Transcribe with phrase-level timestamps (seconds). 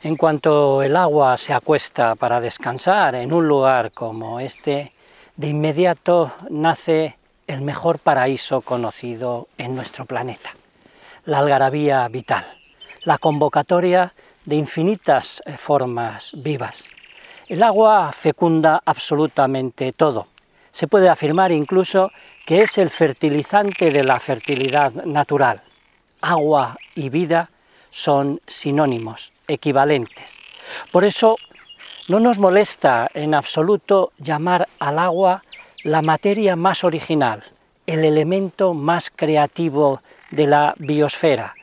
[0.00, 4.92] En cuanto el agua se acuesta para descansar en un lugar como este,
[5.34, 7.16] de inmediato nace
[7.48, 10.50] el mejor paraíso conocido en nuestro planeta,
[11.24, 12.44] la algarabía vital,
[13.02, 16.84] la convocatoria de infinitas eh, formas vivas.
[17.48, 20.28] El agua fecunda absolutamente todo.
[20.70, 22.12] Se puede afirmar incluso
[22.46, 25.60] que es el fertilizante de la fertilidad natural.
[26.20, 27.50] Agua y vida
[27.90, 30.38] son sinónimos, equivalentes.
[30.92, 31.36] Por eso
[32.08, 35.42] no nos molesta en absoluto llamar al agua
[35.84, 37.42] la materia más original,
[37.86, 41.54] el elemento más creativo de la biosfera,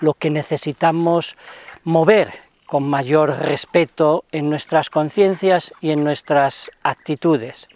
[0.00, 1.36] lo que necesitamos
[1.84, 2.32] mover
[2.66, 7.68] con mayor respeto en nuestras conciencias y en nuestras actitudes.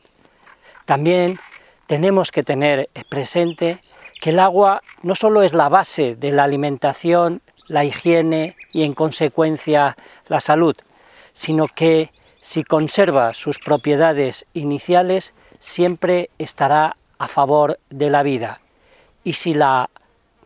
[0.85, 1.39] También
[1.87, 3.79] tenemos que tener presente
[4.21, 8.95] que el agua no solo es la base de la alimentación la higiene y en
[8.95, 10.75] consecuencia la salud,
[11.33, 18.61] sino que si conserva sus propiedades iniciales siempre estará a favor de la vida
[19.23, 19.89] y si la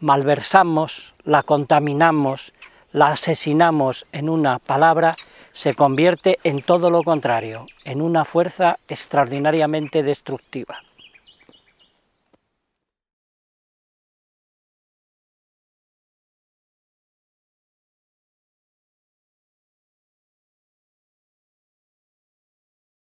[0.00, 2.52] malversamos, la contaminamos,
[2.92, 5.16] la asesinamos en una palabra,
[5.52, 10.82] se convierte en todo lo contrario, en una fuerza extraordinariamente destructiva.